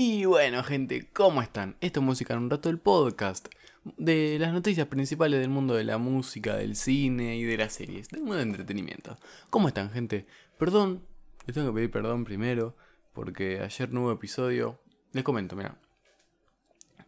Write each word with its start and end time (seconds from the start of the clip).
Y 0.00 0.26
bueno, 0.26 0.62
gente, 0.62 1.08
¿cómo 1.12 1.42
están? 1.42 1.76
Esto 1.80 1.98
es 1.98 2.06
Música 2.06 2.32
en 2.32 2.44
un 2.44 2.50
rato, 2.50 2.70
el 2.70 2.78
podcast 2.78 3.48
de 3.96 4.36
las 4.38 4.52
noticias 4.52 4.86
principales 4.86 5.40
del 5.40 5.50
mundo 5.50 5.74
de 5.74 5.82
la 5.82 5.98
música, 5.98 6.54
del 6.54 6.76
cine 6.76 7.36
y 7.36 7.42
de 7.42 7.56
las 7.56 7.72
series, 7.72 8.08
del 8.08 8.20
mundo 8.20 8.36
de 8.36 8.42
entretenimiento. 8.42 9.16
¿Cómo 9.50 9.66
están, 9.66 9.90
gente? 9.90 10.28
Perdón, 10.56 11.04
les 11.46 11.54
tengo 11.54 11.70
que 11.70 11.74
pedir 11.74 11.90
perdón 11.90 12.22
primero, 12.22 12.76
porque 13.12 13.58
ayer 13.58 13.92
no 13.92 14.02
hubo 14.02 14.12
episodio. 14.12 14.80
Les 15.10 15.24
comento, 15.24 15.56
mira. 15.56 15.80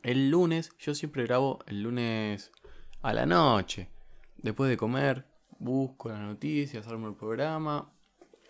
El 0.03 0.29
lunes, 0.29 0.73
yo 0.81 0.93
siempre 0.97 1.23
grabo 1.23 1.61
el 1.69 1.85
lunes 1.85 2.51
a 3.03 3.13
la 3.13 3.25
noche. 3.25 3.89
Después 4.37 4.69
de 4.69 4.77
comer, 4.77 5.27
busco 5.61 6.09
las 6.09 6.23
noticias, 6.23 6.89
armo 6.89 7.07
el 7.07 7.15
programa 7.15 7.93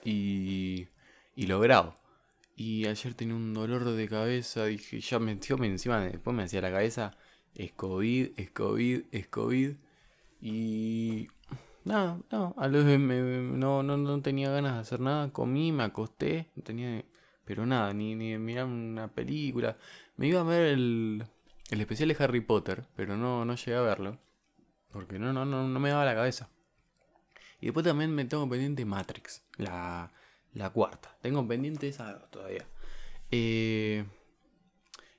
y, 0.03 0.89
y 1.37 1.47
lo 1.47 1.61
grabo. 1.61 2.00
Y 2.63 2.87
ayer 2.87 3.15
tenía 3.15 3.35
un 3.35 3.55
dolor 3.55 3.87
de 3.87 4.07
cabeza, 4.07 4.67
dije, 4.67 5.01
ya 5.01 5.19
me 5.19 5.35
me 5.35 5.67
encima, 5.67 6.01
después 6.01 6.37
me 6.37 6.43
hacía 6.43 6.61
la 6.61 6.71
cabeza, 6.71 7.17
es 7.55 7.73
COVID, 7.73 8.33
es 8.37 8.51
COVID, 8.51 9.05
es 9.13 9.29
COVID. 9.29 9.77
Y 10.43 11.29
nada, 11.87 12.21
no, 12.31 12.55
a 12.59 12.69
los, 12.69 12.85
no, 12.85 13.83
no, 13.83 13.97
no 13.97 14.21
tenía 14.21 14.51
ganas 14.51 14.75
de 14.75 14.81
hacer 14.81 15.01
nada, 15.01 15.33
comí, 15.33 15.73
me 15.73 15.85
acosté, 15.85 16.51
tenía, 16.63 17.03
pero 17.47 17.65
nada, 17.65 17.95
ni, 17.95 18.15
ni 18.15 18.37
mirar 18.37 18.67
una 18.67 19.09
película. 19.09 19.79
Me 20.19 20.27
iba 20.27 20.43
a 20.43 20.45
ver 20.45 20.67
el, 20.67 21.25
el 21.71 21.81
especial 21.81 22.11
de 22.11 22.17
Harry 22.23 22.43
Potter, 22.43 22.85
pero 22.95 23.17
no, 23.17 23.47
no 23.47 23.55
llegué 23.55 23.77
a 23.77 23.81
verlo, 23.81 24.19
porque 24.93 25.19
no, 25.19 25.33
no, 25.33 25.47
no, 25.47 25.67
no 25.67 25.81
me 25.81 25.89
daba 25.89 26.05
la 26.05 26.15
cabeza. 26.15 26.51
Y 27.59 27.67
después 27.69 27.87
también 27.87 28.15
me 28.15 28.27
tengo 28.27 28.47
pendiente 28.51 28.85
Matrix, 28.85 29.47
la, 29.57 30.13
la 30.55 30.71
cuarta. 30.71 31.17
Tengo 31.21 31.47
pendiente 31.47 31.89
esa 31.89 32.19
todavía. 32.31 32.67
Eh, 33.31 34.05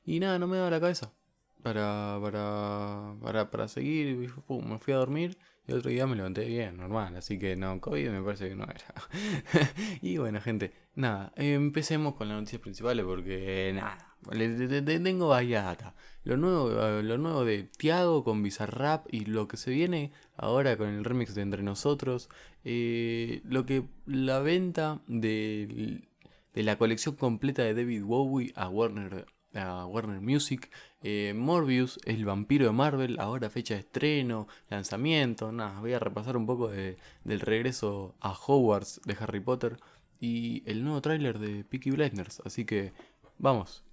y 0.03 0.19
nada, 0.19 0.39
no 0.39 0.47
me 0.47 0.57
da 0.57 0.69
la 0.69 0.79
cabeza 0.79 1.13
para, 1.61 2.19
para, 2.21 3.15
para, 3.21 3.51
para 3.51 3.67
seguir. 3.67 4.17
me 4.17 4.79
fui 4.79 4.93
a 4.93 4.97
dormir 4.97 5.37
y 5.67 5.73
otro 5.73 5.91
día 5.91 6.07
me 6.07 6.15
levanté 6.15 6.45
bien, 6.45 6.77
normal. 6.77 7.15
Así 7.15 7.37
que 7.39 7.55
no, 7.55 7.79
COVID 7.79 8.09
me 8.09 8.21
parece 8.21 8.49
que 8.49 8.55
no 8.55 8.63
era. 8.63 9.73
y 10.01 10.17
bueno, 10.17 10.41
gente, 10.41 10.73
nada, 10.95 11.31
empecemos 11.35 12.15
con 12.15 12.27
las 12.29 12.37
noticias 12.37 12.61
principales 12.61 13.05
porque 13.05 13.71
nada, 13.73 14.10
tengo 14.29 15.27
varias 15.29 15.65
data. 15.65 15.95
Lo 16.23 16.37
nuevo, 16.37 16.69
lo 17.01 17.17
nuevo 17.17 17.45
de 17.45 17.63
Tiago 17.63 18.23
con 18.23 18.43
Bizarrap 18.43 19.11
y 19.11 19.25
lo 19.25 19.47
que 19.47 19.57
se 19.57 19.71
viene 19.71 20.11
ahora 20.37 20.77
con 20.77 20.89
el 20.89 21.03
remix 21.03 21.33
de 21.33 21.41
Entre 21.41 21.63
Nosotros. 21.63 22.29
Eh, 22.63 23.41
lo 23.45 23.65
que 23.65 23.85
la 24.05 24.39
venta 24.39 25.01
de, 25.07 26.07
de 26.53 26.63
la 26.63 26.77
colección 26.77 27.15
completa 27.15 27.63
de 27.63 27.73
David 27.73 28.03
Bowie 28.03 28.53
a 28.55 28.69
Warner 28.69 29.25
a 29.53 29.85
Warner 29.85 30.21
Music. 30.21 30.69
Eh, 31.03 31.33
Morbius, 31.35 31.99
el 32.05 32.25
vampiro 32.25 32.65
de 32.65 32.71
Marvel, 32.71 33.19
ahora 33.19 33.49
fecha 33.49 33.73
de 33.73 33.81
estreno, 33.81 34.47
lanzamiento. 34.69 35.51
Nada, 35.51 35.79
voy 35.79 35.93
a 35.93 35.99
repasar 35.99 36.37
un 36.37 36.45
poco 36.45 36.69
de, 36.69 36.97
del 37.23 37.39
regreso 37.39 38.15
a 38.19 38.33
Hogwarts 38.33 39.01
de 39.05 39.17
Harry 39.19 39.39
Potter 39.39 39.77
y 40.19 40.63
el 40.69 40.83
nuevo 40.83 41.01
tráiler 41.01 41.39
de 41.39 41.63
Peaky 41.63 41.91
Blinders. 41.91 42.41
Así 42.45 42.65
que 42.65 42.93
vamos. 43.37 43.83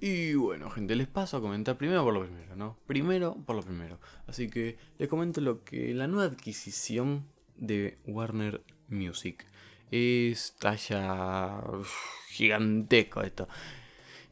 Y 0.00 0.34
bueno, 0.34 0.68
gente, 0.70 0.96
les 0.96 1.06
paso 1.06 1.36
a 1.36 1.40
comentar 1.40 1.76
primero 1.76 2.02
por 2.04 2.12
lo 2.12 2.24
primero, 2.24 2.56
¿no? 2.56 2.76
Primero 2.86 3.36
por 3.46 3.56
lo 3.56 3.62
primero. 3.62 4.00
Así 4.26 4.48
que 4.48 4.76
les 4.98 5.08
comento 5.08 5.40
lo 5.40 5.62
que 5.62 5.94
la 5.94 6.06
nueva 6.06 6.32
adquisición 6.32 7.26
de 7.56 7.96
Warner 8.06 8.62
Music. 8.88 9.46
Es 9.90 10.54
talla 10.58 11.62
gigantesco 12.30 13.22
esto. 13.22 13.48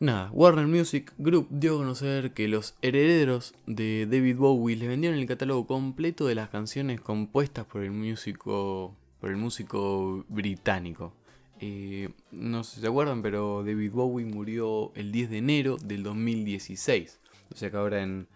Nada, 0.02 0.30
Warner 0.32 0.66
Music 0.66 1.12
Group 1.18 1.48
dio 1.50 1.74
a 1.74 1.78
conocer 1.80 2.32
que 2.32 2.48
los 2.48 2.74
herederos 2.80 3.52
de 3.66 4.06
David 4.10 4.38
Bowie 4.38 4.74
le 4.74 4.88
vendieron 4.88 5.18
el 5.18 5.26
catálogo 5.26 5.66
completo 5.66 6.26
de 6.26 6.34
las 6.34 6.48
canciones 6.48 7.02
compuestas 7.02 7.66
por 7.66 7.82
el 7.82 7.90
músico, 7.90 8.96
por 9.20 9.28
el 9.28 9.36
músico 9.36 10.24
británico. 10.30 11.12
Eh, 11.60 12.08
no 12.32 12.64
sé 12.64 12.76
si 12.76 12.80
se 12.80 12.86
acuerdan, 12.86 13.20
pero 13.20 13.62
David 13.62 13.92
Bowie 13.92 14.24
murió 14.24 14.90
el 14.94 15.12
10 15.12 15.28
de 15.28 15.36
enero 15.36 15.76
del 15.76 16.02
2016. 16.02 17.20
O 17.52 17.56
sea 17.58 17.70
que 17.70 17.76
ahora 17.76 18.02
en 18.02 18.26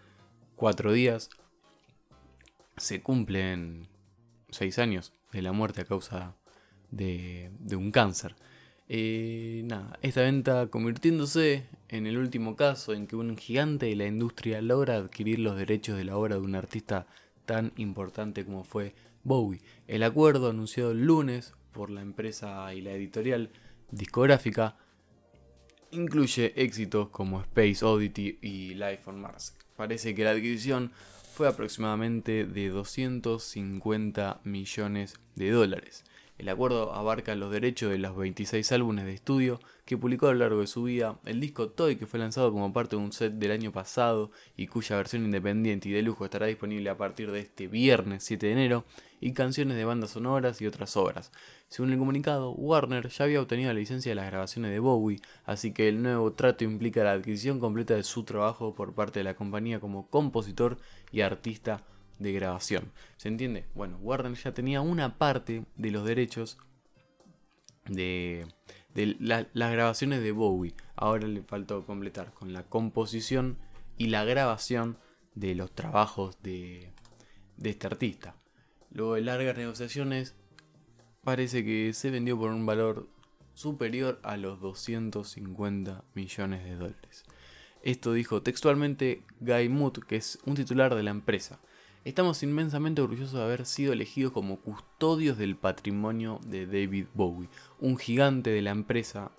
cuatro 0.57 0.93
días 0.93 1.31
se 2.77 3.01
cumplen 3.01 3.89
seis 4.51 4.79
años 4.79 5.15
de 5.33 5.41
la 5.41 5.53
muerte 5.53 5.81
a 5.81 5.87
causa 5.87 6.37
de 6.91 7.51
un 7.75 7.91
cáncer. 7.91 8.37
Eh, 8.89 9.63
nada, 9.65 9.99
esta 10.03 10.21
venta 10.23 10.67
convirtiéndose 10.67 11.67
en 11.89 12.07
el 12.07 12.19
último 12.19 12.55
caso 12.55 12.93
en 12.93 13.07
que 13.07 13.17
un 13.17 13.37
gigante 13.39 13.87
de 13.87 13.97
la 13.97 14.07
industria 14.07 14.61
logra 14.61 14.97
adquirir 14.97 15.39
los 15.39 15.57
derechos 15.57 15.97
de 15.97 16.05
la 16.05 16.17
obra 16.17 16.37
de 16.37 16.43
un 16.43 16.55
artista 16.55 17.07
tan 17.47 17.73
importante 17.77 18.45
como 18.45 18.65
fue 18.65 18.95
Bowie. 19.23 19.63
El 19.89 20.03
acuerdo 20.03 20.51
anunciado 20.51 20.91
el 20.91 21.05
lunes 21.05 21.55
por 21.73 21.91
la 21.91 22.03
empresa 22.03 22.73
y 22.75 22.83
la 22.83 22.93
editorial 22.93 23.51
discográfica 23.91 24.77
incluye 25.91 26.53
éxitos 26.57 27.09
como 27.09 27.41
Space 27.41 27.85
Oddity 27.85 28.39
y 28.43 28.75
Life 28.75 29.03
on 29.07 29.21
Mars. 29.21 29.55
Parece 29.77 30.15
que 30.15 30.25
la 30.25 30.33
adquisición 30.33 30.93
fue 31.33 31.49
aproximadamente 31.49 32.45
de 32.45 32.69
250 32.69 34.41
millones 34.45 35.15
de 35.37 35.51
dólares. 35.51 36.05
El 36.37 36.49
acuerdo 36.49 36.93
abarca 36.93 37.37
los 37.37 37.53
derechos 37.53 37.93
de 37.93 37.99
los 37.99 38.17
26 38.17 38.73
álbumes 38.73 39.05
de 39.05 39.15
estudio 39.15 39.61
que 39.85 39.97
publicó 39.97 40.27
a 40.27 40.33
lo 40.33 40.41
largo 40.41 40.61
de 40.61 40.67
su 40.67 40.83
vida, 40.83 41.19
el 41.27 41.41
disco 41.41 41.69
Toy 41.69 41.95
que 41.95 42.07
fue 42.07 42.19
lanzado 42.19 42.51
como 42.51 42.73
parte 42.73 42.97
de 42.97 43.03
un 43.03 43.13
set 43.13 43.35
del 43.35 43.53
año 43.53 43.71
pasado 43.71 44.33
y 44.57 44.67
cuya 44.67 44.97
versión 44.97 45.25
independiente 45.25 45.89
y 45.89 45.93
de 45.93 46.03
lujo 46.03 46.25
estará 46.25 46.47
disponible 46.47 46.91
a 46.91 46.97
partir 46.97 47.31
de 47.31 47.41
este 47.41 47.69
viernes 47.69 48.25
7 48.25 48.47
de 48.47 48.53
enero, 48.53 48.85
y 49.25 49.33
canciones 49.33 49.79
de 49.79 49.87
bandas 49.87 50.11
sonoras 50.11 50.61
y 50.61 50.67
otras 50.67 50.99
obras. 50.99 51.33
Según 51.69 51.93
el 51.93 51.99
comunicado, 51.99 52.51
Warner 52.51 53.09
ya 53.09 53.25
había 53.25 53.41
obtenido 53.41 53.73
la 53.73 53.79
licencia 53.79 54.11
de 54.11 54.17
las 54.17 54.27
grabaciones 54.27 54.71
de 54.71 54.81
Bowie, 54.81 55.23
así 55.47 55.73
que 55.73 55.89
el 55.89 56.03
nuevo 56.03 56.35
trato 56.35 56.65
implica 56.65 57.03
la 57.05 57.13
adquisición 57.13 57.59
completa 57.59 57.95
de 57.95 58.03
su 58.03 58.25
trabajo 58.25 58.75
por 58.75 58.95
parte 58.95 59.21
de 59.21 59.25
la 59.25 59.35
compañía 59.35 59.81
como 59.81 60.11
compositor 60.11 60.77
y 61.11 61.23
artista 61.23 61.83
de 62.19 62.33
grabación. 62.33 62.93
¿Se 63.17 63.29
entiende? 63.29 63.67
Bueno, 63.75 63.99
Warner 63.99 64.35
ya 64.35 64.53
tenía 64.53 64.81
una 64.81 65.19
parte 65.19 65.65
de 65.77 65.91
los 65.91 66.05
derechos 66.05 66.59
de, 67.87 68.47
las 68.95 69.47
grabaciones 69.53 70.23
de 70.23 70.33
Bowie. 70.33 70.75
Ahora 70.97 71.27
le 71.27 71.43
faltó 71.43 71.85
completar 71.85 72.33
con 72.33 72.53
la 72.53 72.65
composición 72.65 73.59
y 73.99 74.09
la 74.09 74.25
grabación 74.25 74.99
de 75.35 75.55
los 75.55 75.73
trabajos 75.73 76.43
de, 76.43 76.93
de 77.57 77.71
este 77.71 77.87
artista. 77.87 78.37
Luego 78.91 79.15
de 79.15 79.23
largas 79.23 79.57
negociaciones, 79.57 80.35
parece 81.23 81.65
que 81.65 81.93
se 81.93 82.11
vendió 82.11 82.39
por 82.39 82.51
un 82.51 82.67
valor 82.67 83.09
superior 83.55 84.21
a 84.23 84.37
los 84.37 84.61
250 84.61 86.05
millones 86.15 86.65
de 86.65 86.77
dólares. 86.77 87.25
Esto 87.83 88.13
dijo 88.13 88.43
textualmente 88.43 89.23
Guy 89.41 89.69
Mood, 89.69 90.05
que 90.07 90.17
es 90.17 90.39
un 90.47 90.55
titular 90.55 90.95
de 90.95 91.03
la 91.03 91.11
empresa. 91.11 91.61
Estamos 92.05 92.43
inmensamente 92.43 93.01
orgullosos 93.01 93.33
de 93.33 93.43
haber 93.43 93.65
sido 93.65 93.95
elegidos 93.95 94.31
como 94.31 94.61
custodios 94.61 95.39
del 95.39 95.57
patrimonio 95.57 96.39
de 96.45 96.67
David 96.67 97.07
Bowie, 97.15 97.49
un 97.81 97.97
gigante 97.97 98.51
de 98.51 98.61
la 98.61 98.73
empresa 98.73 99.33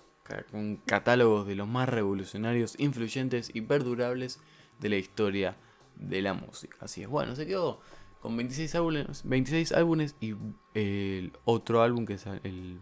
con 0.50 0.74
catálogos 0.78 1.46
de 1.46 1.54
los 1.54 1.68
más 1.68 1.88
revolucionarios, 1.88 2.74
influyentes 2.80 3.52
y 3.54 3.60
perdurables 3.60 4.40
de 4.80 4.88
la 4.88 4.96
historia 4.96 5.56
de 5.94 6.20
la 6.22 6.34
música. 6.34 6.76
Así 6.80 7.02
es, 7.02 7.08
bueno, 7.08 7.36
se 7.36 7.46
quedó 7.46 7.80
con 8.20 8.36
26 8.36 8.74
álbumes, 8.74 9.22
26 9.24 9.70
álbumes 9.70 10.16
y 10.20 10.34
el 10.74 11.32
otro 11.44 11.82
álbum 11.82 12.04
que 12.04 12.18
el 12.42 12.80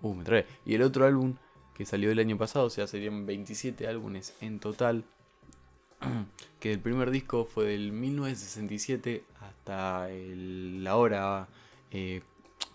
uh, 0.00 0.14
me 0.14 0.46
y 0.66 0.74
el 0.74 0.82
otro 0.82 1.06
álbum 1.06 1.36
que 1.74 1.86
salió 1.86 2.10
el 2.10 2.18
año 2.18 2.36
pasado, 2.36 2.66
o 2.66 2.70
sea, 2.70 2.88
serían 2.88 3.24
27 3.24 3.86
álbumes 3.86 4.34
en 4.40 4.58
total 4.58 5.04
que 6.60 6.72
el 6.72 6.80
primer 6.80 7.10
disco 7.10 7.44
fue 7.44 7.66
del 7.66 7.92
1967 7.92 9.24
hasta 9.40 10.08
la 10.08 10.96
hora 10.96 11.48
eh, 11.90 12.22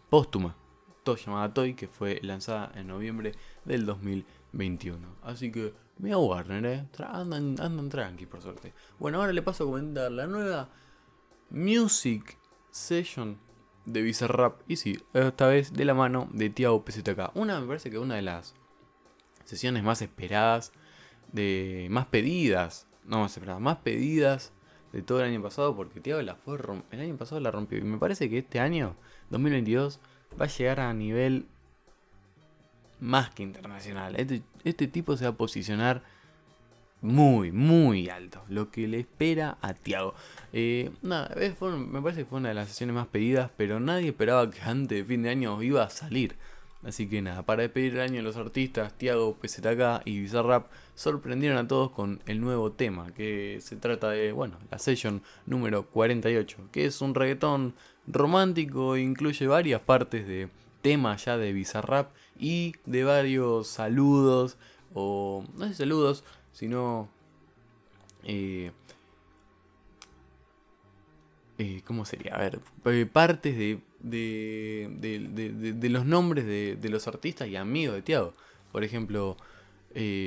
póstuma, 0.09 0.55
todo 1.03 1.15
llamada 1.15 1.53
Toy, 1.53 1.73
que 1.73 1.87
fue 1.87 2.19
lanzada 2.21 2.71
en 2.75 2.87
noviembre 2.87 3.33
del 3.65 3.85
2021. 3.85 5.07
Así 5.23 5.51
que, 5.51 5.73
mira 5.97 6.17
Warner, 6.17 6.65
eh. 6.65 6.85
andan, 7.07 7.55
andan 7.59 7.89
tranqui, 7.89 8.25
por 8.25 8.41
suerte. 8.41 8.73
Bueno, 8.99 9.19
ahora 9.19 9.33
le 9.33 9.41
paso 9.41 9.63
a 9.63 9.67
comentar 9.67 10.11
la 10.11 10.27
nueva 10.27 10.69
Music 11.49 12.37
Session 12.71 13.37
de 13.85 14.01
Bizarrap. 14.01 14.61
Y 14.67 14.75
sí, 14.77 14.99
esta 15.13 15.47
vez 15.47 15.73
de 15.73 15.85
la 15.85 15.93
mano 15.93 16.29
de 16.31 16.49
Tiago 16.49 16.83
PZK. 16.83 17.31
Una, 17.35 17.59
me 17.59 17.67
parece 17.67 17.89
que 17.89 17.99
una 17.99 18.15
de 18.15 18.21
las 18.21 18.53
sesiones 19.45 19.83
más 19.83 20.01
esperadas, 20.01 20.73
de 21.31 21.87
más 21.89 22.07
pedidas 22.07 22.86
no 23.07 23.19
más 23.19 23.39
más 23.59 23.77
pedidas 23.77 24.51
de 24.93 25.01
todo 25.01 25.21
el 25.21 25.31
año 25.31 25.41
pasado, 25.41 25.75
porque 25.75 25.99
Tiago 25.99 26.21
la 26.21 26.35
fue 26.35 26.57
el 26.91 26.99
año 26.99 27.17
pasado 27.17 27.41
la 27.41 27.51
rompió. 27.51 27.77
Y 27.77 27.83
me 27.83 27.97
parece 27.97 28.29
que 28.29 28.39
este 28.39 28.59
año, 28.59 28.95
2022, 29.29 29.99
va 30.39 30.45
a 30.45 30.47
llegar 30.47 30.79
a 30.79 30.93
nivel 30.93 31.47
más 32.99 33.29
que 33.31 33.43
internacional. 33.43 34.15
Este, 34.15 34.41
este 34.63 34.87
tipo 34.87 35.17
se 35.17 35.25
va 35.25 35.31
a 35.31 35.37
posicionar 35.37 36.03
muy, 37.01 37.51
muy 37.51 38.09
alto. 38.09 38.43
Lo 38.49 38.71
que 38.71 38.87
le 38.87 38.99
espera 38.99 39.57
a 39.61 39.73
Tiago. 39.73 40.13
Eh, 40.53 40.91
nada, 41.01 41.29
me 41.35 42.01
parece 42.01 42.21
que 42.21 42.25
fue 42.25 42.39
una 42.39 42.49
de 42.49 42.55
las 42.55 42.69
sesiones 42.69 42.95
más 42.95 43.07
pedidas, 43.07 43.51
pero 43.55 43.79
nadie 43.79 44.09
esperaba 44.09 44.49
que 44.49 44.61
antes 44.61 44.97
de 44.97 45.05
fin 45.05 45.23
de 45.23 45.29
año 45.29 45.61
iba 45.61 45.83
a 45.83 45.89
salir. 45.89 46.35
Así 46.83 47.07
que 47.07 47.21
nada, 47.21 47.43
para 47.43 47.63
despedir 47.63 47.95
el 47.95 48.01
año 48.01 48.21
los 48.21 48.37
artistas, 48.37 48.93
Tiago, 48.97 49.35
PZK 49.35 50.03
y 50.05 50.19
Bizarrap 50.21 50.67
sorprendieron 50.97 51.59
a 51.59 51.67
todos 51.67 51.91
con 51.91 52.23
el 52.25 52.41
nuevo 52.41 52.71
tema, 52.71 53.13
que 53.13 53.59
se 53.61 53.75
trata 53.75 54.09
de, 54.09 54.31
bueno, 54.31 54.57
la 54.71 54.79
session 54.79 55.21
número 55.45 55.85
48, 55.85 56.69
que 56.71 56.85
es 56.85 57.01
un 57.01 57.13
reggaetón 57.13 57.75
romántico, 58.07 58.97
incluye 58.97 59.45
varias 59.45 59.79
partes 59.79 60.27
de 60.27 60.49
tema 60.81 61.15
ya 61.15 61.37
de 61.37 61.53
Bizarrap 61.53 62.09
y 62.39 62.73
de 62.87 63.03
varios 63.03 63.67
saludos, 63.67 64.57
o 64.95 65.45
no 65.55 65.67
sé 65.67 65.75
saludos, 65.75 66.23
sino... 66.51 67.09
Eh, 68.23 68.71
eh, 71.59 71.81
¿Cómo 71.85 72.05
sería? 72.05 72.33
A 72.33 72.39
ver, 72.39 72.59
eh, 72.85 73.05
partes 73.05 73.55
de, 73.55 73.81
de, 73.99 75.75
de, 75.77 75.89
los 75.89 76.05
nombres 76.07 76.47
de, 76.47 76.89
los 76.89 77.07
artistas 77.07 77.47
y 77.47 77.55
amigos 77.55 77.95
de 77.95 78.01
Tiago. 78.01 78.33
Por 78.71 78.83
ejemplo, 78.83 79.37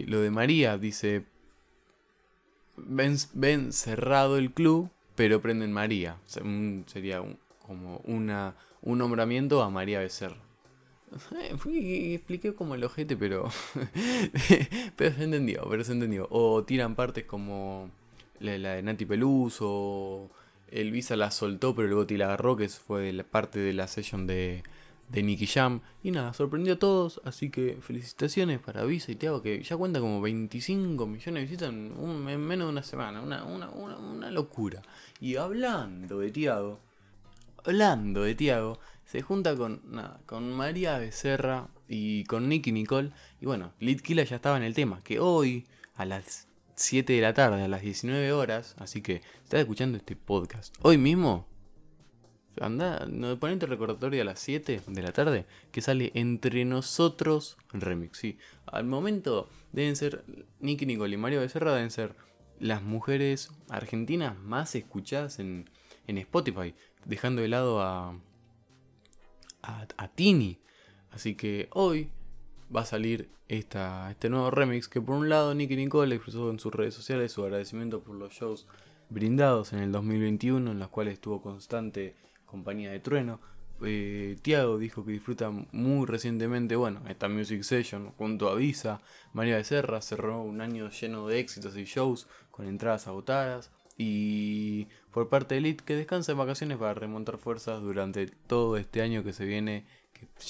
lo 0.06 0.20
de 0.20 0.30
María 0.30 0.78
dice, 0.78 1.24
ven, 2.76 3.16
ven, 3.34 3.72
cerrado 3.72 4.36
el 4.36 4.50
club, 4.52 4.90
pero 5.14 5.40
prenden 5.40 5.72
María. 5.72 6.18
sería 6.86 7.22
como 7.66 7.98
una, 8.04 8.54
un 8.82 8.98
nombramiento 8.98 9.62
a 9.62 9.70
María 9.70 10.00
Becerra. 10.00 10.36
Fui, 11.58 12.14
expliqué 12.14 12.54
como 12.54 12.74
el 12.74 12.84
ojete, 12.84 13.16
pero. 13.16 13.48
pero 14.96 15.14
se 15.14 15.24
entendió, 15.24 15.66
pero 15.68 15.84
se 15.84 15.92
entendió. 15.92 16.26
O 16.30 16.64
tiran 16.64 16.94
partes 16.94 17.24
como 17.24 17.90
la, 18.38 18.52
de 18.52 18.82
Nati 18.82 19.06
Peluso. 19.06 20.30
El 20.70 20.92
Visa 20.92 21.16
la 21.16 21.32
soltó, 21.32 21.74
pero 21.74 21.88
luego 21.88 22.06
la 22.10 22.26
agarró, 22.26 22.56
que 22.56 22.68
fue 22.68 23.12
la 23.12 23.24
parte 23.24 23.58
de 23.58 23.72
la 23.72 23.88
session 23.88 24.28
de, 24.28 24.62
de 25.10 25.22
Nicky 25.22 25.46
Jam. 25.46 25.80
Y 26.02 26.10
nada, 26.10 26.32
sorprendió 26.32 26.74
a 26.74 26.78
todos. 26.78 27.20
Así 27.24 27.50
que 27.50 27.78
felicitaciones 27.80 28.60
para 28.60 28.84
Visa 28.84 29.12
y 29.12 29.16
Tiago, 29.16 29.42
que 29.42 29.62
ya 29.62 29.76
cuenta 29.76 30.00
como 30.00 30.20
25 30.20 31.06
millones 31.06 31.34
de 31.34 31.40
visitas 31.40 31.68
en, 31.68 31.94
en 32.28 32.40
menos 32.40 32.66
de 32.66 32.72
una 32.72 32.82
semana. 32.82 33.20
Una, 33.20 33.44
una, 33.44 33.68
una, 33.70 34.30
locura. 34.30 34.82
Y 35.20 35.36
hablando 35.36 36.20
de 36.20 36.30
Tiago, 36.30 36.80
hablando 37.64 38.22
de 38.22 38.34
Tiago 38.34 38.78
se 39.04 39.22
junta 39.22 39.56
con, 39.56 39.82
nada, 39.86 40.20
con 40.24 40.52
María 40.52 40.96
Becerra 40.98 41.68
y 41.88 42.24
con 42.24 42.48
Nicky 42.48 42.70
Nicole. 42.70 43.10
Y 43.40 43.46
bueno, 43.46 43.72
Litkila 43.80 44.22
ya 44.22 44.36
estaba 44.36 44.56
en 44.56 44.62
el 44.62 44.74
tema, 44.74 45.02
que 45.02 45.18
hoy 45.18 45.66
a 45.96 46.04
las 46.04 46.46
7 46.76 47.12
de 47.12 47.20
la 47.20 47.34
tarde, 47.34 47.62
a 47.62 47.68
las 47.68 47.82
19 47.82 48.32
horas, 48.32 48.76
así 48.78 49.02
que 49.02 49.22
estás 49.42 49.60
escuchando 49.60 49.98
este 49.98 50.14
podcast. 50.14 50.74
Hoy 50.80 50.96
mismo, 50.96 51.46
anda, 52.60 53.06
no, 53.06 53.38
ponete 53.38 53.66
recordatorio 53.66 54.22
a 54.22 54.24
las 54.24 54.40
7 54.40 54.82
de 54.86 55.02
la 55.02 55.12
tarde, 55.12 55.46
que 55.72 55.80
sale 55.80 56.12
Entre 56.14 56.64
Nosotros 56.64 57.56
Remix. 57.72 58.18
Sí, 58.18 58.38
al 58.66 58.84
momento 58.84 59.48
deben 59.72 59.96
ser, 59.96 60.24
Nicky 60.60 60.86
Nicole 60.86 61.14
y 61.14 61.18
María 61.18 61.40
Becerra 61.40 61.74
deben 61.74 61.90
ser 61.90 62.14
las 62.58 62.82
mujeres 62.82 63.50
argentinas 63.68 64.38
más 64.38 64.74
escuchadas 64.74 65.38
en, 65.38 65.70
en 66.06 66.18
Spotify, 66.18 66.74
dejando 67.06 67.42
de 67.42 67.48
lado 67.48 67.80
a 67.80 68.14
a, 69.62 70.08
Tini. 70.14 70.58
Así 71.10 71.34
que 71.34 71.68
hoy 71.72 72.10
va 72.74 72.82
a 72.82 72.86
salir 72.86 73.30
esta, 73.48 74.10
este 74.10 74.28
nuevo 74.30 74.50
remix 74.50 74.88
que 74.88 75.00
por 75.00 75.16
un 75.16 75.28
lado 75.28 75.54
Nicky 75.54 75.76
Nicole 75.76 76.14
expresó 76.14 76.50
en 76.50 76.60
sus 76.60 76.72
redes 76.72 76.94
sociales 76.94 77.32
su 77.32 77.42
agradecimiento 77.42 78.00
por 78.00 78.14
los 78.14 78.32
shows 78.32 78.66
brindados 79.08 79.72
en 79.72 79.80
el 79.80 79.90
2021 79.90 80.70
en 80.70 80.78
los 80.78 80.88
cuales 80.88 81.14
estuvo 81.14 81.42
constante 81.42 82.14
compañía 82.50 82.90
de 82.90 83.00
Trueno. 83.00 83.40
Eh, 83.82 84.36
Tiago 84.42 84.78
dijo 84.78 85.04
que 85.04 85.12
disfruta 85.12 85.50
muy 85.50 86.06
recientemente, 86.06 86.76
bueno, 86.76 87.00
esta 87.08 87.28
Music 87.28 87.62
Session 87.62 88.10
junto 88.12 88.50
a 88.50 88.54
Visa. 88.54 89.00
María 89.32 89.56
Becerra 89.56 90.02
cerró 90.02 90.42
un 90.42 90.60
año 90.60 90.90
lleno 90.90 91.26
de 91.26 91.40
éxitos 91.40 91.76
y 91.76 91.84
shows 91.84 92.26
con 92.50 92.66
entradas 92.66 93.06
agotadas. 93.06 93.70
Y 93.96 94.88
por 95.10 95.28
parte 95.28 95.54
de 95.54 95.58
Elite 95.58 95.84
que 95.84 95.94
descansa 95.94 96.32
en 96.32 96.38
vacaciones 96.38 96.78
para 96.78 96.94
remontar 96.94 97.36
fuerzas 97.38 97.82
durante 97.82 98.26
todo 98.26 98.76
este 98.76 99.02
año 99.02 99.22
que 99.22 99.32
se 99.32 99.44
viene 99.44 99.84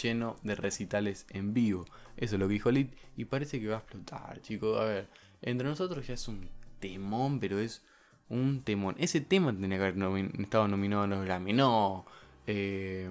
lleno 0.03 0.37
de 0.43 0.55
recitales 0.55 1.27
en 1.31 1.53
vivo. 1.53 1.85
Eso 2.17 2.37
es 2.37 2.41
lo 2.41 2.49
que 2.49 2.55
dijo 2.55 2.69
Elite 2.69 2.97
y 3.17 3.25
parece 3.25 3.61
que 3.61 3.69
va 3.69 3.77
a 3.77 3.81
explotar, 3.81 4.41
chicos. 4.43 4.79
A 4.81 4.85
ver, 4.85 5.09
entre 5.43 5.69
nosotros 5.69 6.07
ya 6.07 6.15
es 6.15 6.29
un 6.29 6.49
temón, 6.81 7.41
pero 7.41 7.59
es 7.59 7.83
un 8.31 8.63
temón. 8.63 8.95
Ese 8.99 9.21
tema 9.21 9.53
tenía 9.53 9.77
que 9.77 10.03
haber 10.03 10.41
estado 10.41 10.69
nominado 10.69 11.03
a 11.03 11.07
los 11.07 11.25
Grammy. 11.25 11.53
No. 11.53 12.07
Eh, 12.47 13.11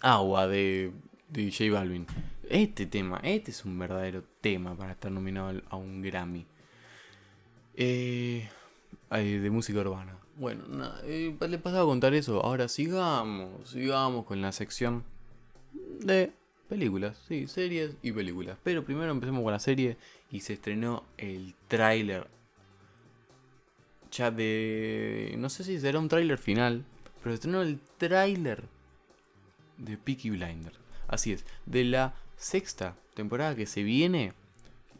agua 0.00 0.46
de, 0.46 0.92
de 1.28 1.50
J 1.50 1.72
Balvin. 1.72 2.06
Este 2.48 2.86
tema, 2.86 3.18
este 3.22 3.50
es 3.50 3.64
un 3.64 3.78
verdadero 3.78 4.22
tema 4.40 4.76
para 4.76 4.92
estar 4.92 5.10
nominado 5.10 5.60
a 5.68 5.76
un 5.76 6.02
Grammy. 6.02 6.46
Eh, 7.74 8.48
de 9.10 9.50
música 9.50 9.80
urbana. 9.80 10.16
Bueno, 10.36 10.64
eh, 11.04 11.36
le 11.48 11.58
pasaba 11.58 11.82
a 11.82 11.86
contar 11.86 12.14
eso. 12.14 12.42
Ahora 12.44 12.68
sigamos, 12.68 13.70
sigamos 13.70 14.24
con 14.24 14.40
la 14.40 14.52
sección 14.52 15.04
de 16.00 16.32
películas, 16.68 17.22
sí, 17.28 17.46
series 17.46 17.96
y 18.02 18.12
películas. 18.12 18.58
Pero 18.62 18.84
primero 18.84 19.10
empecemos 19.12 19.42
con 19.42 19.52
la 19.52 19.58
serie 19.58 19.96
y 20.30 20.40
se 20.40 20.54
estrenó 20.54 21.04
el 21.18 21.54
tráiler. 21.68 22.26
Ya 24.12 24.30
de... 24.30 25.34
No 25.38 25.48
sé 25.48 25.64
si 25.64 25.80
será 25.80 25.98
un 25.98 26.08
tráiler 26.08 26.38
final, 26.38 26.84
pero 27.18 27.30
se 27.30 27.34
estrenó 27.34 27.62
el 27.62 27.80
tráiler 27.96 28.64
de 29.78 29.96
Peaky 29.96 30.30
Blinders. 30.30 30.78
Así 31.08 31.32
es, 31.32 31.44
de 31.66 31.84
la 31.84 32.14
sexta 32.36 32.96
temporada 33.14 33.56
que 33.56 33.66
se 33.66 33.82
viene 33.82 34.32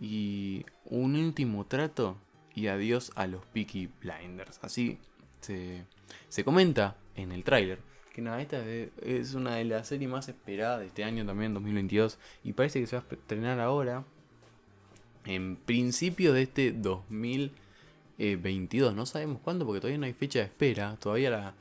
y 0.00 0.64
un 0.86 1.14
último 1.16 1.66
trato 1.66 2.16
y 2.54 2.66
adiós 2.68 3.12
a 3.14 3.26
los 3.26 3.44
Peaky 3.46 3.90
Blinders. 4.00 4.58
Así 4.62 4.98
se, 5.40 6.44
comenta 6.44 6.96
en 7.14 7.32
el 7.32 7.44
tráiler. 7.44 7.78
Que 8.14 8.22
nada, 8.22 8.42
esta 8.42 8.62
es 8.66 9.34
una 9.34 9.56
de 9.56 9.64
las 9.64 9.88
series 9.88 10.10
más 10.10 10.28
esperadas 10.28 10.80
de 10.80 10.86
este 10.86 11.04
año 11.04 11.24
también, 11.24 11.54
2022. 11.54 12.18
Y 12.44 12.52
parece 12.52 12.80
que 12.80 12.86
se 12.86 12.96
va 12.96 13.04
a 13.10 13.14
estrenar 13.14 13.60
ahora. 13.60 14.04
En 15.24 15.56
principio 15.56 16.32
de 16.32 16.42
este 16.42 16.72
2022. 16.72 17.62
No 18.92 19.06
sabemos 19.06 19.40
cuándo 19.42 19.64
porque 19.66 19.80
todavía 19.80 19.98
no 19.98 20.06
hay 20.06 20.12
fecha 20.12 20.40
de 20.40 20.46
espera. 20.46 20.96
Todavía 20.96 21.30
la, 21.30 21.54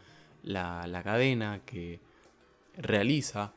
la, 0.44 0.88
la 0.88 1.04
cadena 1.04 1.62
que 1.66 2.00
realiza 2.78 3.54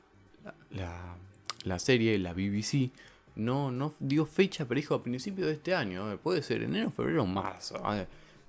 la, 0.70 1.16
la 1.64 1.78
serie, 1.78 2.18
la 2.18 2.32
BBC, 2.32 2.90
no, 3.36 3.70
no 3.70 3.94
dio 3.98 4.26
fecha, 4.26 4.66
pero 4.66 4.80
dijo 4.80 4.94
a 4.94 5.02
principios 5.02 5.48
de 5.48 5.54
este 5.54 5.74
año. 5.74 6.18
puede 6.22 6.42
ser 6.42 6.62
enero, 6.62 6.90
febrero 6.90 7.26
marzo. 7.26 7.80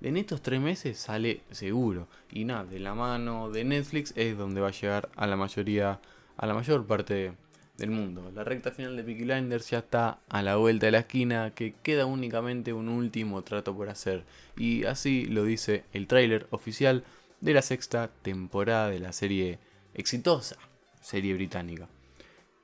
en 0.00 0.16
estos 0.16 0.42
tres 0.42 0.60
meses 0.60 0.98
sale 0.98 1.40
seguro. 1.50 2.08
Y 2.30 2.44
nada, 2.44 2.64
de 2.64 2.78
la 2.78 2.94
mano 2.94 3.50
de 3.50 3.64
Netflix 3.64 4.12
es 4.16 4.36
donde 4.36 4.60
va 4.60 4.68
a 4.68 4.72
llegar 4.72 5.08
a 5.16 5.26
la 5.26 5.36
mayoría, 5.36 6.00
a 6.36 6.46
la 6.46 6.54
mayor 6.54 6.86
parte 6.86 7.32
del 7.78 7.90
mundo. 7.90 8.30
La 8.34 8.44
recta 8.44 8.70
final 8.70 8.96
de 8.96 9.04
Peaky 9.04 9.24
Blinders 9.24 9.70
ya 9.70 9.78
está 9.78 10.20
a 10.28 10.42
la 10.42 10.56
vuelta 10.56 10.86
de 10.86 10.92
la 10.92 11.00
esquina, 11.00 11.52
que 11.54 11.74
queda 11.82 12.06
únicamente 12.06 12.72
un 12.72 12.88
último 12.88 13.42
trato 13.42 13.76
por 13.76 13.88
hacer. 13.88 14.24
Y 14.56 14.84
así 14.84 15.26
lo 15.26 15.44
dice 15.44 15.84
el 15.92 16.06
tráiler 16.06 16.46
oficial 16.50 17.04
de 17.40 17.54
la 17.54 17.62
sexta 17.62 18.10
temporada 18.22 18.88
de 18.88 19.00
la 19.00 19.12
serie 19.12 19.58
exitosa, 19.94 20.56
serie 21.00 21.34
británica. 21.34 21.88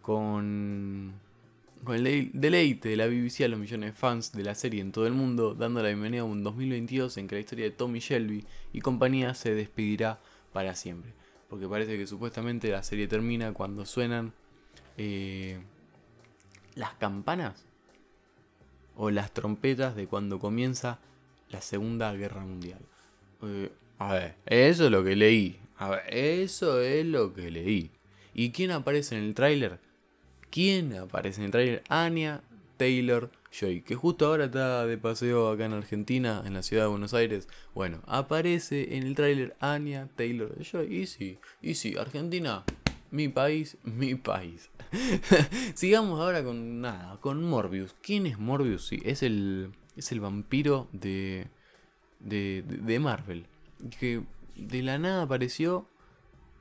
Con 0.01 1.15
con 1.85 1.97
el 1.97 2.31
deleite 2.33 2.91
de 2.91 2.97
la 2.97 3.07
BBC 3.07 3.41
a 3.43 3.49
los 3.49 3.59
millones 3.59 3.91
de 3.91 3.99
fans 3.99 4.33
de 4.33 4.45
la 4.45 4.55
serie 4.55 4.81
en 4.81 4.93
todo 4.93 5.07
el 5.07 5.15
mundo, 5.15 5.55
dando 5.55 5.83
la 5.83 5.89
bienvenida 5.89 6.23
a 6.23 6.25
un 6.25 6.45
2022 6.45 7.17
en 7.17 7.27
que 7.27 7.35
la 7.35 7.41
historia 7.41 7.65
de 7.65 7.73
Tommy 7.73 7.99
Shelby 7.99 8.45
y 8.73 8.81
compañía 8.81 9.35
se 9.35 9.55
despedirá 9.55 10.21
para 10.53 10.77
siempre. 10.77 11.13
Porque 11.49 11.67
parece 11.67 11.99
que 11.99 12.07
supuestamente 12.07 12.71
la 12.71 12.85
serie 12.85 13.09
termina 13.09 13.53
cuando 13.53 13.85
suenan 13.85 14.33
eh, 14.97 15.61
las 16.75 16.95
campanas 16.95 17.65
o 18.97 19.11
las 19.11 19.33
trompetas 19.33 19.97
de 19.97 20.07
cuando 20.07 20.39
comienza 20.39 20.99
la 21.51 21.61
Segunda 21.61 22.13
Guerra 22.15 22.43
Mundial. 22.43 22.81
Eh, 23.43 23.71
a 23.99 24.13
ver, 24.15 24.35
eso 24.47 24.87
es 24.87 24.91
lo 24.91 25.05
que 25.05 25.17
leí. 25.17 25.59
A 25.77 25.91
ver, 25.91 26.03
eso 26.09 26.81
es 26.81 27.05
lo 27.07 27.33
que 27.35 27.51
leí. 27.51 27.91
¿Y 28.35 28.51
quién 28.51 28.71
aparece 28.71 29.17
en 29.17 29.25
el 29.25 29.35
tráiler? 29.35 29.79
¿Quién 30.51 30.95
aparece 30.95 31.41
en 31.41 31.47
el 31.47 31.51
trailer? 31.51 31.83
Anya 31.89 32.43
Taylor 32.77 33.31
Joy, 33.51 33.83
que 33.83 33.95
justo 33.95 34.27
ahora 34.27 34.47
está 34.47 34.87
de 34.87 34.97
paseo 34.99 35.51
acá 35.51 35.67
en 35.67 35.75
Argentina, 35.75 36.43
en 36.45 36.55
la 36.55 36.63
ciudad 36.63 36.85
de 36.85 36.91
Buenos 36.91 37.15
Aires. 37.15 37.49
Bueno, 37.75 38.03
aparece 38.07 38.97
en 38.97 39.05
el 39.05 39.15
tráiler 39.15 39.57
Anya 39.61 40.09
Taylor 40.17 40.59
Joy. 40.63 40.95
Y 40.95 41.07
sí, 41.07 41.39
y 41.61 41.75
sí, 41.75 41.97
Argentina, 41.99 42.65
mi 43.13 43.29
país, 43.29 43.77
mi 43.85 44.17
país. 44.17 44.71
Sigamos 45.75 46.19
ahora 46.19 46.43
con 46.43 46.81
nada, 46.81 47.19
con 47.21 47.45
Morbius. 47.45 47.95
¿Quién 48.03 48.27
es 48.27 48.39
Morbius? 48.39 48.87
Sí, 48.87 49.01
es 49.05 49.23
el, 49.23 49.71
es 49.97 50.11
el 50.11 50.21
vampiro 50.21 50.89
de, 50.93 51.47
de, 52.19 52.65
de 52.67 52.99
Marvel. 52.99 53.47
Que 54.01 54.23
de 54.57 54.83
la 54.83 54.99
nada 54.99 55.23
apareció 55.23 55.87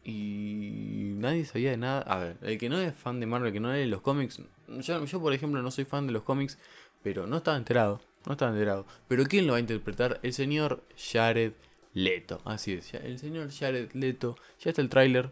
y 0.03 1.13
nadie 1.15 1.45
sabía 1.45 1.71
de 1.71 1.77
nada. 1.77 2.01
A 2.01 2.19
ver, 2.19 2.37
el 2.41 2.57
que 2.57 2.69
no 2.69 2.77
es 2.77 2.93
fan 2.93 3.19
de 3.21 3.25
Marvel, 3.25 3.47
el 3.47 3.53
que 3.53 3.59
no 3.61 3.71
lee 3.71 3.85
los 3.85 4.01
cómics. 4.01 4.41
Yo, 4.67 5.05
yo, 5.05 5.21
por 5.21 5.33
ejemplo, 5.33 5.61
no 5.61 5.71
soy 5.71 5.85
fan 5.85 6.05
de 6.05 6.13
los 6.13 6.23
cómics, 6.23 6.59
pero 7.01 7.27
no 7.27 7.37
estaba 7.37 7.57
enterado. 7.57 8.01
No 8.25 8.33
estaba 8.33 8.51
enterado. 8.51 8.85
Pero 9.07 9.23
¿quién 9.23 9.47
lo 9.47 9.53
va 9.53 9.57
a 9.57 9.61
interpretar? 9.61 10.19
El 10.21 10.33
señor 10.33 10.83
Jared 10.97 11.53
Leto. 11.93 12.41
Así 12.43 12.73
es, 12.73 12.93
el 12.93 13.19
señor 13.19 13.51
Jared 13.51 13.91
Leto. 13.93 14.35
Ya 14.59 14.71
está 14.71 14.81
el 14.81 14.89
tráiler. 14.89 15.31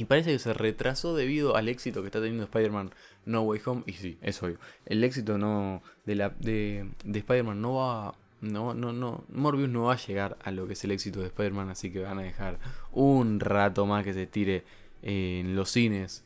Y 0.00 0.06
parece 0.06 0.32
que 0.32 0.38
se 0.38 0.54
retrasó 0.54 1.14
debido 1.14 1.56
al 1.56 1.68
éxito 1.68 2.00
que 2.00 2.06
está 2.06 2.20
teniendo 2.20 2.44
Spider-Man 2.44 2.90
No 3.26 3.42
Way 3.42 3.60
Home. 3.66 3.82
Y 3.84 3.92
sí, 3.92 4.16
es 4.22 4.42
obvio. 4.42 4.56
El 4.86 5.04
éxito 5.04 5.36
no 5.36 5.82
de, 6.06 6.14
de, 6.38 6.90
de 7.04 7.18
Spider-Man 7.18 7.60
no 7.60 7.74
va 7.74 8.14
no, 8.40 8.72
no, 8.72 8.94
no. 8.94 9.24
Morbius 9.28 9.68
no 9.68 9.82
va 9.84 9.92
a 9.92 9.96
llegar 9.98 10.38
a 10.42 10.52
lo 10.52 10.66
que 10.66 10.72
es 10.72 10.82
el 10.84 10.92
éxito 10.92 11.20
de 11.20 11.26
Spider-Man, 11.26 11.68
así 11.68 11.92
que 11.92 12.00
van 12.00 12.18
a 12.18 12.22
dejar 12.22 12.58
un 12.92 13.40
rato 13.40 13.84
más 13.84 14.02
que 14.02 14.14
se 14.14 14.26
tire 14.26 14.64
en 15.02 15.54
los 15.54 15.70
cines 15.70 16.24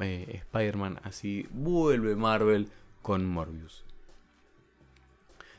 eh, 0.00 0.42
Spider-Man. 0.42 1.00
Así 1.02 1.46
vuelve 1.50 2.14
Marvel 2.14 2.68
con 3.00 3.24
Morbius. 3.24 3.86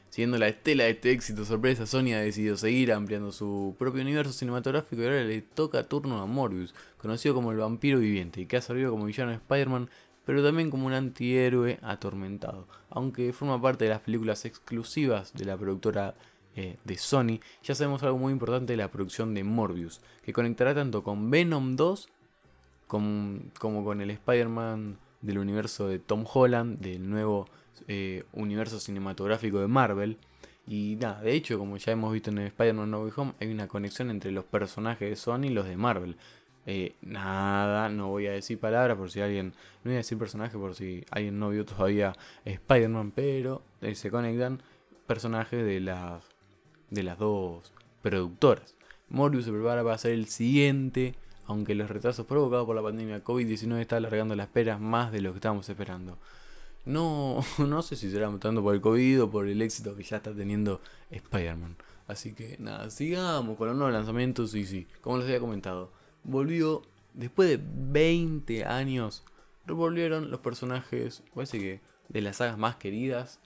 Siendo 0.10 0.38
la 0.38 0.48
estela 0.48 0.86
de 0.86 0.92
este 0.92 1.12
éxito 1.12 1.46
sorpresa, 1.46 1.86
Sony 1.86 2.13
ha 2.13 2.20
decidido 2.20 2.58
seguir 2.58 2.92
ampliando 2.92 3.32
su 3.32 3.75
propio 3.78 4.01
universo 4.01 4.34
cinematográfico 4.34 5.01
y 5.01 5.06
ahora 5.06 5.24
le 5.24 5.42
toca 5.42 5.88
turno 5.88 6.22
a 6.22 6.25
Morbius, 6.25 6.74
conocido 6.98 7.36
como 7.36 7.51
el 7.51 7.58
vampiro 7.58 8.00
viviente 8.00 8.42
y 8.42 8.46
que 8.46 8.58
ha 8.58 8.62
servido 8.62 8.92
como 8.92 9.06
villano 9.06 9.32
de 9.32 9.38
Spider-Man 9.38 9.89
pero 10.30 10.44
también 10.44 10.70
como 10.70 10.86
un 10.86 10.94
antihéroe 10.94 11.80
atormentado. 11.82 12.68
Aunque 12.92 13.34
forma 13.34 13.60
parte 13.60 13.86
de 13.86 13.89
las 13.89 14.01
películas 14.01 14.46
exclusivas 14.46 15.34
de 15.34 15.44
la 15.44 15.58
productora 15.58 16.13
eh, 16.56 16.78
de 16.84 16.98
Sony, 17.00 17.39
ya 17.63 17.74
sabemos 17.74 18.04
algo 18.04 18.20
muy 18.20 18.32
importante 18.32 18.74
de 18.74 18.78
la 18.78 18.92
producción 18.92 19.34
de 19.34 19.44
Morbius, 19.44 20.01
que 20.22 20.32
conectará 20.32 20.75
tanto 20.75 21.04
con 21.04 21.32
Venom 21.32 21.75
2 21.75 22.10
como, 22.86 23.42
con 23.60 24.01
el 24.01 24.12
Spider-Man 24.12 25.00
del 25.22 25.39
universo 25.39 25.88
de 25.88 25.98
Tom 25.98 26.25
Holland, 26.32 26.78
del 26.78 27.10
nuevo 27.10 27.48
eh, 27.88 28.24
universo 28.34 28.80
cinematográfico 28.80 29.60
de 29.60 29.68
Marvel. 29.68 30.18
Y 30.68 30.98
nada, 31.00 31.22
de 31.22 31.34
hecho, 31.34 31.58
como 31.58 31.78
ya 31.78 31.94
hemos 31.94 32.14
visto 32.14 32.30
en 32.30 32.40
Spider-Man 32.40 32.92
No 32.92 33.02
Way 33.02 33.12
Home, 33.16 33.34
hay 33.40 33.52
una 33.52 33.68
conexión 33.68 34.12
entre 34.12 34.32
los 34.32 34.46
personajes 34.46 35.10
de 35.10 35.16
Sony 35.16 35.46
y 35.46 35.50
los 35.50 35.66
de 35.66 35.78
Marvel. 35.78 36.16
Eh, 36.66 36.94
nada, 37.02 37.90
no 37.90 38.10
voy 38.10 38.28
a 38.28 38.32
decir 38.32 38.60
palabras 38.60 38.96
por 38.98 39.10
si 39.10 39.22
alguien. 39.22 39.48
No 39.84 39.90
voy 39.90 39.94
a 39.96 39.98
decir 39.98 40.18
personaje 40.18 40.58
por 40.58 40.76
si 40.76 41.04
alguien 41.10 41.40
no 41.40 41.50
vio 41.50 41.66
todavía 41.66 42.16
Spider-Man, 42.46 43.12
pero 43.16 43.64
eh, 43.82 43.96
se 43.96 44.12
conectan 44.12 44.62
personajes 45.08 45.66
de 45.66 45.80
las, 45.80 46.24
de 46.92 47.04
las 47.04 47.18
dos 47.18 47.74
productoras. 48.04 48.76
Morbius 49.10 49.46
se 49.46 49.52
prepara 49.52 49.84
para 49.84 49.98
ser 49.98 50.12
el 50.12 50.28
siguiente, 50.28 51.16
aunque 51.46 51.74
los 51.74 51.90
retrasos 51.90 52.28
provocados 52.28 52.68
por 52.68 52.76
la 52.76 52.84
pandemia 52.84 53.24
COVID-19 53.24 53.80
están 53.80 53.98
alargando 53.98 54.36
la 54.36 54.44
espera 54.44 54.78
más 54.78 55.12
de 55.12 55.22
lo 55.22 55.32
que 55.32 55.38
estábamos 55.38 55.68
esperando. 55.68 56.20
No, 56.86 57.44
no 57.58 57.82
sé 57.82 57.96
si 57.96 58.10
será 58.10 58.30
tanto 58.40 58.64
por 58.64 58.76
el 58.76 58.82
COVID 58.82 59.24
o 59.24 59.32
por 59.32 59.48
el 59.48 59.62
éxito 59.62 59.96
que 59.96 60.04
ya 60.04 60.18
está 60.18 60.34
teniendo 60.34 60.82
Spider-Man. 61.12 61.76
Así 62.08 62.34
que 62.34 62.58
nada, 62.60 62.90
sigamos 62.90 63.58
con 63.58 63.68
los 63.68 63.78
nuevos 63.78 63.94
lanzamientos 63.94 64.56
y 64.56 64.66
sí, 64.66 64.88
como 65.02 65.18
les 65.18 65.28
había 65.28 65.40
comentado 65.40 65.92
volvió, 66.24 66.84
después 67.14 67.50
de 67.50 67.60
20 67.62 68.66
años, 68.66 69.24
revolvieron 69.66 70.32
los 70.32 70.40
personajes, 70.40 71.24
parece 71.34 71.60
que 71.60 71.82
de 72.10 72.22
las 72.22 72.38
sagas 72.38 72.58
más 72.58 72.76
queridas, 72.76 73.40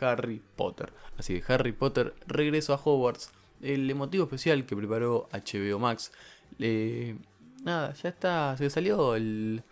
Harry 0.00 0.42
Potter. 0.56 0.92
Así 1.18 1.40
que 1.40 1.52
Harry 1.52 1.72
Potter 1.72 2.14
regresó 2.26 2.74
a 2.74 2.80
Hogwarts. 2.82 3.30
El 3.60 3.88
emotivo 3.88 4.24
especial 4.24 4.66
que 4.66 4.76
preparó 4.76 5.28
HBO 5.32 5.78
Max. 5.78 6.10
nada, 6.58 7.92
ya 7.94 8.08
está, 8.08 8.56
se 8.56 8.68
salió 8.70 9.14
el 9.14 9.62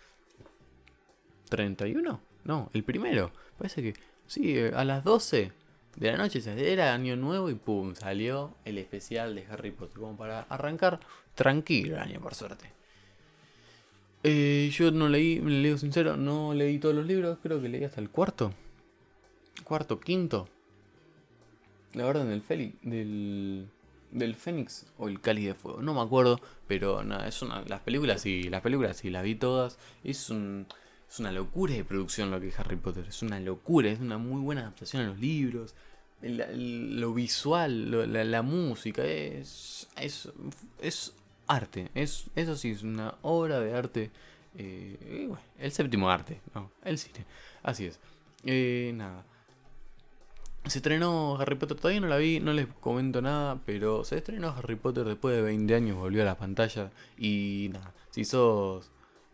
31. 1.49 2.21
No, 2.43 2.69
el 2.73 2.83
primero. 2.83 3.31
Parece 3.57 3.81
que 3.81 3.93
sí, 4.27 4.57
a 4.59 4.83
las 4.83 5.03
12 5.03 5.51
de 5.95 6.11
la 6.11 6.17
noche 6.17 6.41
era 6.71 6.93
año 6.93 7.15
nuevo 7.15 7.49
y 7.49 7.55
pum, 7.55 7.95
salió 7.95 8.55
el 8.65 8.77
especial 8.77 9.35
de 9.35 9.45
Harry 9.49 9.71
Potter. 9.71 9.99
Como 9.99 10.17
para 10.17 10.41
arrancar 10.43 10.99
tranquilo 11.35 11.95
el 11.95 12.01
año, 12.01 12.19
por 12.19 12.35
suerte. 12.35 12.71
Eh, 14.23 14.69
yo 14.71 14.91
no 14.91 15.09
leí, 15.09 15.41
me 15.41 15.51
le 15.51 15.67
digo 15.67 15.77
sincero, 15.77 16.15
no 16.15 16.53
leí 16.53 16.77
todos 16.77 16.93
los 16.93 17.05
libros, 17.05 17.39
creo 17.41 17.61
que 17.61 17.69
leí 17.69 17.83
hasta 17.83 18.01
el 18.01 18.09
cuarto. 18.09 18.53
Cuarto, 19.63 19.99
quinto. 19.99 20.47
La 21.93 22.05
orden 22.05 22.29
del 22.29 22.41
Feli, 22.41 22.75
del, 22.83 23.67
del 24.11 24.35
Fénix 24.35 24.85
o 24.97 25.07
el 25.07 25.19
Cali 25.19 25.45
de 25.45 25.55
Fuego, 25.55 25.81
no 25.81 25.93
me 25.93 26.01
acuerdo, 26.01 26.39
pero 26.67 27.03
nada, 27.03 27.27
es 27.27 27.41
una, 27.41 27.63
las 27.63 27.81
películas 27.81 28.21
sí, 28.21 28.43
las 28.43 28.61
películas 28.61 28.97
sí, 28.97 29.09
las 29.09 29.23
vi 29.23 29.35
todas. 29.35 29.77
Es 30.03 30.29
un, 30.29 30.67
es 31.11 31.19
una 31.19 31.31
locura 31.33 31.73
de 31.73 31.83
producción 31.83 32.31
lo 32.31 32.39
que 32.39 32.47
es 32.47 32.59
Harry 32.59 32.77
Potter. 32.77 33.05
Es 33.05 33.21
una 33.21 33.37
locura, 33.39 33.89
es 33.89 33.99
una 33.99 34.17
muy 34.17 34.39
buena 34.39 34.61
adaptación 34.61 35.03
a 35.03 35.07
los 35.07 35.19
libros. 35.19 35.75
lo 36.21 37.13
visual, 37.13 38.31
la, 38.31 38.41
música, 38.41 39.03
es, 39.03 39.89
es, 39.97 41.13
arte. 41.47 41.89
Es, 41.95 42.27
eso 42.35 42.55
sí, 42.55 42.71
es 42.71 42.83
una 42.83 43.15
obra 43.23 43.59
de 43.59 43.73
arte. 43.73 44.11
Eh, 44.57 45.29
el 45.59 45.71
séptimo 45.73 46.09
arte, 46.09 46.39
no, 46.55 46.71
el 46.85 46.97
cine. 46.97 47.25
Así 47.61 47.87
es. 47.87 47.99
Eh, 48.45 48.93
nada. 48.95 49.25
Se 50.67 50.77
estrenó 50.77 51.37
Harry 51.41 51.55
Potter, 51.55 51.75
todavía 51.75 51.99
no 51.99 52.07
la 52.07 52.17
vi, 52.17 52.39
no 52.39 52.53
les 52.53 52.67
comento 52.67 53.21
nada, 53.21 53.59
pero 53.65 54.05
se 54.05 54.17
estrenó 54.17 54.49
Harry 54.49 54.75
Potter 54.75 55.03
después 55.03 55.35
de 55.35 55.41
20 55.41 55.75
años, 55.75 55.97
volvió 55.97 56.21
a 56.21 56.25
la 56.25 56.37
pantalla 56.37 56.91
y 57.17 57.69
nada, 57.73 57.93
si 58.11 58.23
sos 58.25 58.91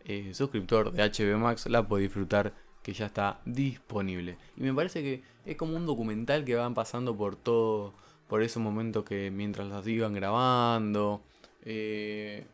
eh, 0.08 0.34
suscriptor 0.34 0.92
de 0.92 1.04
HB 1.04 1.36
Max 1.38 1.66
la 1.66 1.86
puede 1.86 2.04
disfrutar 2.04 2.54
que 2.82 2.92
ya 2.92 3.06
está 3.06 3.40
disponible. 3.44 4.38
Y 4.56 4.62
me 4.62 4.74
parece 4.74 5.02
que 5.02 5.22
es 5.44 5.56
como 5.56 5.76
un 5.76 5.86
documental 5.86 6.44
que 6.44 6.54
van 6.54 6.74
pasando 6.74 7.16
por 7.16 7.36
todo, 7.36 7.92
por 8.26 8.42
ese 8.42 8.58
momento 8.58 9.04
que 9.04 9.30
mientras 9.30 9.68
las 9.68 9.86
iban 9.86 10.14
grabando. 10.14 11.22
Eh, 11.64 12.46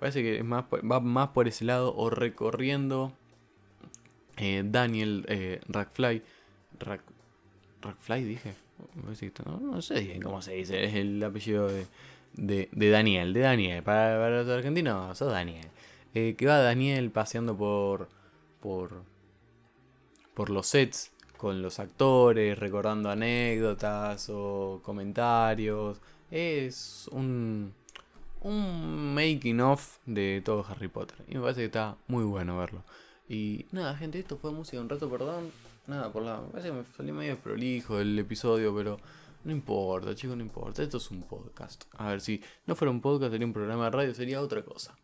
parece 0.00 0.22
que 0.22 0.38
es 0.38 0.44
más, 0.44 0.64
va 0.64 1.00
más 1.00 1.28
por 1.28 1.46
ese 1.46 1.64
lado 1.64 1.94
o 1.94 2.10
recorriendo 2.10 3.12
eh, 4.38 4.62
Daniel 4.64 5.60
Rackfly. 5.68 6.22
Rackfly 7.82 8.24
dije. 8.24 8.54
No, 9.60 9.80
sé 9.82 10.00
bien 10.00 10.22
cómo 10.22 10.42
se 10.42 10.54
dice, 10.54 10.84
es 10.84 10.94
el 10.94 11.22
apellido 11.22 11.68
de, 11.68 11.86
de, 12.72 12.90
Daniel, 12.90 13.32
de 13.32 13.40
Daniel. 13.40 13.82
Para, 13.82 14.18
para 14.18 14.42
los 14.42 14.48
argentinos, 14.48 15.16
sos 15.16 15.30
Daniel. 15.30 15.66
Eh, 16.14 16.34
que 16.36 16.46
va 16.46 16.58
Daniel 16.58 17.10
paseando 17.10 17.56
por, 17.56 18.08
por, 18.60 19.02
por 20.34 20.50
los 20.50 20.66
sets 20.66 21.12
con 21.38 21.60
los 21.60 21.80
actores, 21.80 22.58
recordando 22.58 23.10
anécdotas 23.10 24.28
o 24.30 24.80
comentarios. 24.84 26.00
Es 26.30 27.08
un, 27.12 27.74
un 28.42 29.14
making 29.14 29.60
of 29.60 29.98
de 30.06 30.40
todo 30.44 30.64
Harry 30.68 30.88
Potter. 30.88 31.16
Y 31.28 31.34
me 31.34 31.40
parece 31.40 31.62
que 31.62 31.66
está 31.66 31.96
muy 32.06 32.24
bueno 32.24 32.58
verlo. 32.58 32.84
Y 33.28 33.66
nada, 33.72 33.96
gente, 33.96 34.18
esto 34.18 34.36
fue 34.36 34.52
música 34.52 34.80
un 34.80 34.88
rato, 34.88 35.10
perdón. 35.10 35.50
Nada, 35.86 36.12
por 36.12 36.22
la. 36.22 36.40
Me 36.40 36.48
parece 36.48 36.68
que 36.68 36.74
me 36.74 36.84
salí 36.96 37.10
medio 37.10 37.36
prolijo 37.38 37.98
el 37.98 38.16
episodio, 38.18 38.74
pero 38.76 38.98
no 39.44 39.50
importa, 39.50 40.14
chicos, 40.14 40.36
no 40.36 40.42
importa. 40.42 40.82
Esto 40.82 40.98
es 40.98 41.10
un 41.10 41.22
podcast. 41.22 41.84
A 41.94 42.10
ver, 42.10 42.20
si 42.20 42.40
no 42.66 42.76
fuera 42.76 42.90
un 42.92 43.00
podcast, 43.00 43.32
sería 43.32 43.46
un 43.46 43.52
programa 43.52 43.86
de 43.86 43.90
radio, 43.90 44.14
sería 44.14 44.40
otra 44.40 44.62
cosa. 44.62 44.94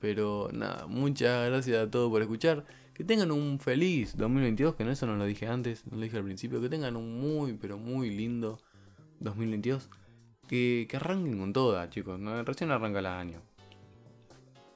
Pero 0.00 0.48
nada, 0.52 0.86
muchas 0.86 1.48
gracias 1.48 1.86
a 1.86 1.90
todos 1.90 2.10
por 2.10 2.22
escuchar. 2.22 2.64
Que 2.94 3.04
tengan 3.04 3.30
un 3.30 3.58
feliz 3.60 4.16
2022, 4.16 4.74
que 4.74 4.84
no 4.84 4.90
eso 4.90 5.06
no 5.06 5.16
lo 5.16 5.24
dije 5.24 5.46
antes, 5.46 5.86
no 5.86 5.96
lo 5.96 6.02
dije 6.02 6.16
al 6.16 6.24
principio. 6.24 6.60
Que 6.60 6.68
tengan 6.68 6.96
un 6.96 7.20
muy, 7.20 7.54
pero 7.54 7.78
muy 7.78 8.10
lindo 8.10 8.58
2022. 9.20 9.88
Que, 10.48 10.86
que 10.90 10.96
arranquen 10.96 11.38
con 11.38 11.52
toda, 11.52 11.88
chicos. 11.88 12.20
Recién 12.44 12.70
arranca 12.70 12.98
el 12.98 13.06
año. 13.06 13.42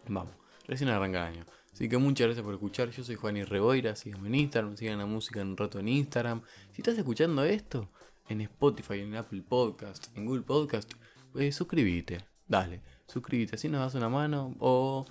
Vamos, 0.09 0.33
recién 0.66 0.90
arranca 0.90 1.26
el 1.28 1.35
año. 1.35 1.47
Así 1.73 1.88
que 1.88 1.99
muchas 1.99 2.28
gracias 2.28 2.45
por 2.45 2.54
escuchar. 2.54 2.90
Yo 2.90 3.02
soy 3.02 3.16
Juan 3.16 3.37
y 3.37 3.45
Reboira. 3.45 3.97
Síganme 3.97 4.28
en 4.28 4.37
Instagram, 4.37 4.76
sigan 4.76 4.99
la 4.99 5.07
música 5.07 5.40
en 5.40 5.49
un 5.49 5.57
rato 5.57 5.81
en 5.81 5.88
Instagram. 5.88 6.43
Si 6.73 6.83
estás 6.83 6.97
escuchando 6.97 7.45
esto 7.45 7.90
en 8.28 8.43
Spotify, 8.43 9.00
en 9.00 9.16
Apple 9.16 9.43
Podcast, 9.43 10.16
en 10.16 10.26
Google 10.26 10.43
Podcast, 10.43 10.93
pues 11.33 11.57
suscríbete. 11.57 12.19
Dale 12.47 12.94
suscríbete, 13.06 13.56
así 13.56 13.68
nos 13.68 13.80
das 13.80 13.94
una 13.94 14.08
mano. 14.08 14.54
O 14.58 15.06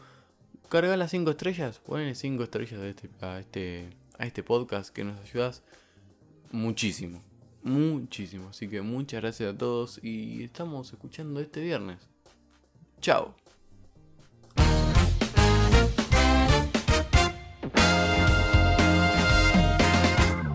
carga 0.70 0.98
las 0.98 1.12
5 1.12 1.32
estrellas, 1.32 1.80
ponle 1.80 2.16
5 2.16 2.44
estrellas 2.44 2.80
a 2.80 2.88
este, 2.88 3.10
a, 3.22 3.40
este, 3.40 3.90
a 4.18 4.26
este 4.26 4.44
podcast 4.44 4.94
que 4.94 5.04
nos 5.04 5.20
ayudas 5.20 5.64
muchísimo. 6.52 7.22
Muchísimo. 7.64 8.50
Así 8.50 8.68
que 8.68 8.82
muchas 8.82 9.22
gracias 9.22 9.54
a 9.54 9.58
todos 9.58 10.00
y 10.04 10.44
estamos 10.44 10.92
escuchando 10.92 11.40
este 11.40 11.62
viernes. 11.62 12.10
Chao. 13.02 13.43